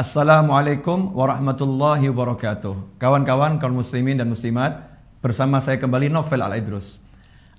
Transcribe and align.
Assalamualaikum 0.00 1.12
warahmatullahi 1.12 2.08
wabarakatuh. 2.08 2.96
Kawan-kawan 2.96 3.60
kaum 3.60 3.84
muslimin 3.84 4.16
dan 4.16 4.32
muslimat, 4.32 4.96
bersama 5.20 5.60
saya 5.60 5.76
kembali 5.76 6.08
Novel 6.08 6.40
Al-Idrus. 6.40 6.96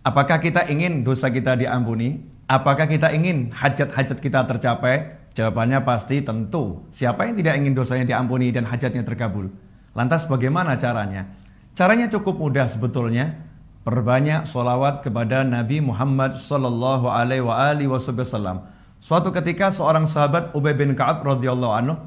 Apakah 0.02 0.42
kita 0.42 0.66
ingin 0.66 1.06
dosa 1.06 1.30
kita 1.30 1.54
diampuni? 1.54 2.26
Apakah 2.50 2.90
kita 2.90 3.14
ingin 3.14 3.54
hajat-hajat 3.54 4.18
kita 4.18 4.50
tercapai? 4.50 5.22
Jawabannya 5.38 5.86
pasti 5.86 6.26
tentu. 6.26 6.82
Siapa 6.90 7.30
yang 7.30 7.38
tidak 7.38 7.62
ingin 7.62 7.78
dosanya 7.78 8.10
diampuni 8.10 8.50
dan 8.50 8.66
hajatnya 8.66 9.06
terkabul? 9.06 9.54
Lantas 9.94 10.26
bagaimana 10.26 10.82
caranya? 10.82 11.30
Caranya 11.78 12.10
cukup 12.10 12.42
mudah 12.42 12.66
sebetulnya. 12.66 13.38
Perbanyak 13.86 14.50
solawat 14.50 15.06
kepada 15.06 15.46
Nabi 15.46 15.78
Muhammad 15.78 16.42
Sallallahu 16.42 17.06
Alaihi 17.06 17.86
Wasallam. 17.86 18.66
Suatu 18.98 19.30
ketika 19.30 19.70
seorang 19.70 20.10
sahabat 20.10 20.58
Ubay 20.58 20.74
bin 20.74 20.98
Kaab 20.98 21.22
radhiyallahu 21.22 21.74
anhu 21.78 22.02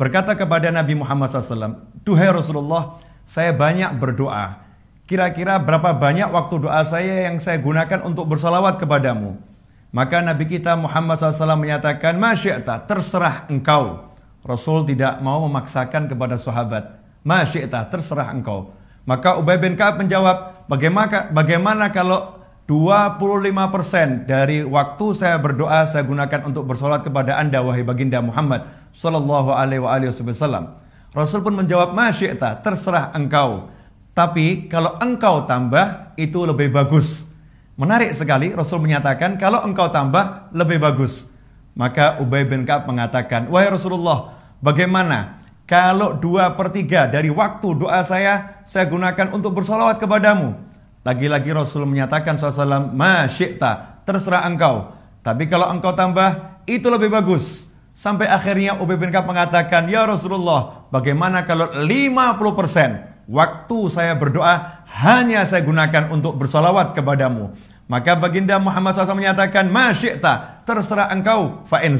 berkata 0.00 0.32
kepada 0.32 0.72
Nabi 0.72 0.96
Muhammad 0.96 1.28
SAW, 1.28 1.84
Duhai 2.00 2.32
Rasulullah, 2.32 2.96
saya 3.28 3.52
banyak 3.52 4.00
berdoa. 4.00 4.64
Kira-kira 5.04 5.60
berapa 5.60 5.92
banyak 5.92 6.32
waktu 6.32 6.64
doa 6.64 6.80
saya 6.88 7.28
yang 7.28 7.36
saya 7.36 7.60
gunakan 7.60 8.00
untuk 8.08 8.24
bersalawat 8.32 8.80
kepadamu? 8.80 9.36
Maka 9.92 10.24
Nabi 10.24 10.48
kita 10.48 10.72
Muhammad 10.80 11.20
SAW 11.20 11.60
menyatakan, 11.60 12.16
Masyikta, 12.16 12.80
terserah 12.88 13.44
engkau. 13.52 14.08
Rasul 14.40 14.88
tidak 14.88 15.20
mau 15.20 15.44
memaksakan 15.44 16.08
kepada 16.08 16.40
sahabat. 16.40 16.96
Masyikta, 17.20 17.84
terserah 17.92 18.32
engkau. 18.32 18.72
Maka 19.04 19.36
Ubay 19.36 19.60
bin 19.60 19.76
Ka'ab 19.76 20.00
menjawab, 20.00 20.64
bagaimana, 20.70 21.28
bagaimana 21.28 21.92
kalau 21.92 22.39
25% 22.70 24.30
dari 24.30 24.62
waktu 24.62 25.06
saya 25.10 25.42
berdoa 25.42 25.90
saya 25.90 26.06
gunakan 26.06 26.46
untuk 26.46 26.70
bersolat 26.70 27.02
kepada 27.02 27.34
anda 27.34 27.58
wahai 27.66 27.82
baginda 27.82 28.22
Muhammad 28.22 28.62
Sallallahu 28.94 29.50
alaihi 29.50 29.82
wasallam. 29.82 30.78
Rasul 31.10 31.42
pun 31.42 31.58
menjawab 31.58 31.90
masyi'ta 31.90 32.62
terserah 32.62 33.10
engkau. 33.18 33.74
Tapi 34.14 34.70
kalau 34.70 34.94
engkau 35.02 35.50
tambah 35.50 36.14
itu 36.14 36.46
lebih 36.46 36.70
bagus. 36.70 37.26
Menarik 37.74 38.14
sekali 38.14 38.54
Rasul 38.54 38.78
menyatakan 38.78 39.34
kalau 39.34 39.66
engkau 39.66 39.90
tambah 39.90 40.54
lebih 40.54 40.78
bagus. 40.78 41.26
Maka 41.74 42.22
Ubay 42.22 42.46
bin 42.46 42.62
Ka'ab 42.62 42.86
mengatakan, 42.86 43.50
Wahai 43.50 43.74
Rasulullah, 43.74 44.38
bagaimana 44.62 45.42
kalau 45.66 46.14
dua 46.14 46.54
per 46.54 46.70
tiga 46.70 47.10
dari 47.10 47.34
waktu 47.34 47.66
doa 47.74 48.02
saya, 48.06 48.62
saya 48.62 48.86
gunakan 48.86 49.34
untuk 49.34 49.58
bersolawat 49.58 49.98
kepadamu. 49.98 50.69
Lagi-lagi 51.00 51.48
Rasul 51.56 51.88
menyatakan 51.88 52.36
SAW, 52.36 52.92
Masyikta, 52.92 54.04
terserah 54.04 54.44
engkau. 54.44 54.92
Tapi 55.24 55.48
kalau 55.48 55.72
engkau 55.72 55.96
tambah, 55.96 56.60
itu 56.68 56.84
lebih 56.92 57.08
bagus. 57.08 57.68
Sampai 57.96 58.28
akhirnya 58.28 58.76
Ubay 58.80 59.00
bin 59.00 59.08
Ka'ab 59.08 59.28
mengatakan, 59.28 59.88
Ya 59.88 60.04
Rasulullah, 60.04 60.88
bagaimana 60.92 61.48
kalau 61.48 61.72
50% 61.72 63.28
waktu 63.28 63.78
saya 63.88 64.12
berdoa 64.16 64.84
hanya 65.00 65.44
saya 65.48 65.64
gunakan 65.64 66.12
untuk 66.12 66.36
bersalawat 66.36 66.92
kepadamu. 66.92 67.56
Maka 67.90 68.14
baginda 68.14 68.60
Muhammad 68.60 68.94
SAW 68.94 69.18
menyatakan, 69.18 69.66
Masyikta, 69.72 70.62
terserah 70.68 71.10
engkau, 71.10 71.64
fa'in 71.66 71.96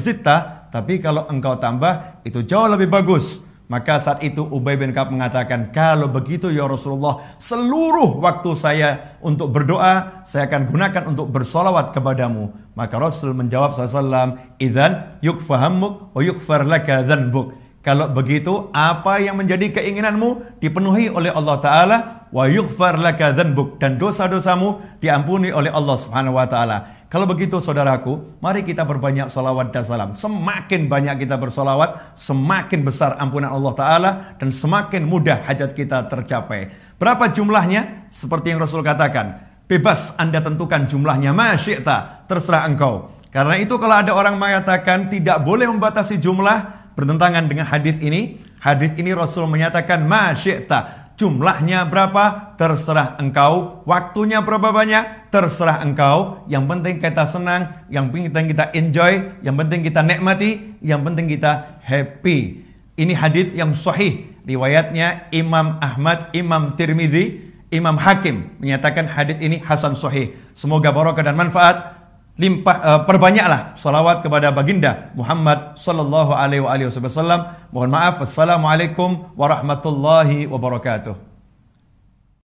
tapi 0.71 1.03
kalau 1.03 1.27
engkau 1.27 1.59
tambah, 1.59 2.23
itu 2.23 2.47
jauh 2.47 2.71
lebih 2.71 2.87
bagus. 2.87 3.43
Maka 3.71 4.03
saat 4.03 4.19
itu 4.27 4.43
Ubay 4.43 4.75
bin 4.75 4.91
Ka'ab 4.91 5.15
mengatakan, 5.15 5.71
kalau 5.71 6.11
begitu 6.11 6.51
ya 6.51 6.67
Rasulullah, 6.67 7.23
seluruh 7.39 8.19
waktu 8.19 8.51
saya 8.59 9.15
untuk 9.23 9.55
berdoa, 9.55 10.27
saya 10.27 10.51
akan 10.51 10.67
gunakan 10.67 11.03
untuk 11.07 11.31
bersolawat 11.31 11.95
kepadamu. 11.95 12.51
Maka 12.75 12.99
Rasul 12.99 13.31
menjawab 13.31 13.71
SAW, 13.71 14.59
Idhan 14.59 15.23
yukfahammuk 15.23 16.11
wa 16.11 16.19
yukfar 16.19 16.67
laka 16.67 17.07
dhanbuk. 17.07 17.55
Kalau 17.81 18.11
begitu, 18.11 18.69
apa 18.75 19.23
yang 19.23 19.39
menjadi 19.39 19.71
keinginanmu 19.71 20.59
dipenuhi 20.59 21.07
oleh 21.07 21.31
Allah 21.31 21.57
Ta'ala, 21.63 21.97
wa 22.31 22.47
yughfar 22.47 22.99
laka 22.99 23.35
dhanbuk 23.35 23.79
dan 23.83 23.99
dosa-dosamu 23.99 24.99
diampuni 25.03 25.51
oleh 25.51 25.71
Allah 25.71 25.97
Subhanahu 25.99 26.39
wa 26.39 26.47
taala. 26.47 27.01
Kalau 27.11 27.27
begitu 27.27 27.59
saudaraku, 27.59 28.39
mari 28.39 28.63
kita 28.63 28.87
berbanyak 28.87 29.35
salawat 29.35 29.75
dan 29.75 29.83
salam. 29.83 30.15
Semakin 30.15 30.87
banyak 30.87 31.27
kita 31.27 31.35
bersolawat, 31.43 32.15
semakin 32.15 32.87
besar 32.87 33.19
ampunan 33.19 33.51
Allah 33.51 33.75
Ta'ala 33.75 34.11
dan 34.39 34.55
semakin 34.55 35.11
mudah 35.11 35.43
hajat 35.43 35.75
kita 35.75 36.07
tercapai. 36.07 36.71
Berapa 37.03 37.35
jumlahnya? 37.35 38.07
Seperti 38.15 38.55
yang 38.55 38.63
Rasul 38.63 38.87
katakan, 38.87 39.43
bebas 39.67 40.15
Anda 40.23 40.39
tentukan 40.39 40.87
jumlahnya, 40.87 41.35
masyikta, 41.35 42.31
terserah 42.31 42.71
engkau. 42.71 43.11
Karena 43.35 43.59
itu 43.59 43.75
kalau 43.75 44.07
ada 44.07 44.15
orang 44.15 44.39
mengatakan 44.39 45.11
tidak 45.11 45.43
boleh 45.43 45.67
membatasi 45.67 46.23
jumlah, 46.23 46.95
bertentangan 46.95 47.47
dengan 47.51 47.67
hadis 47.67 47.99
ini, 47.99 48.39
hadis 48.63 48.95
ini 48.95 49.11
Rasul 49.15 49.51
menyatakan 49.51 50.07
masyikta, 50.07 51.00
Jumlahnya 51.21 51.85
berapa? 51.85 52.57
Terserah 52.57 53.21
engkau. 53.21 53.85
Waktunya 53.85 54.41
berapa 54.41 54.73
banyak? 54.73 55.29
Terserah 55.29 55.85
engkau. 55.85 56.49
Yang 56.49 56.65
penting 56.65 56.95
kita 56.97 57.29
senang, 57.29 57.85
yang 57.93 58.09
penting 58.09 58.49
kita 58.49 58.73
enjoy, 58.73 59.45
yang 59.45 59.53
penting 59.53 59.85
kita 59.85 60.01
nikmati, 60.01 60.81
yang 60.81 61.05
penting 61.05 61.29
kita 61.29 61.77
happy. 61.85 62.65
Ini 62.97 63.13
hadis 63.13 63.53
yang 63.53 63.77
sahih. 63.77 64.33
Riwayatnya 64.49 65.29
Imam 65.37 65.77
Ahmad, 65.85 66.33
Imam 66.33 66.73
Tirmidzi, 66.73 67.53
Imam 67.69 68.01
Hakim 68.01 68.57
menyatakan 68.57 69.05
hadis 69.05 69.37
ini 69.45 69.61
hasan 69.61 69.93
sahih. 69.93 70.33
Semoga 70.57 70.89
barokah 70.89 71.21
dan 71.21 71.37
manfaat 71.37 72.00
limpah 72.41 72.77
uh, 72.81 73.01
perbanyaklah 73.05 73.77
salawat 73.77 74.25
kepada 74.25 74.49
baginda 74.49 75.13
Muhammad 75.13 75.77
sallallahu 75.77 76.33
alaihi 76.33 76.65
wasallam. 76.65 77.53
Mohon 77.69 77.91
maaf. 77.93 78.17
Assalamualaikum 78.25 79.37
warahmatullahi 79.37 80.49
wabarakatuh. 80.49 81.30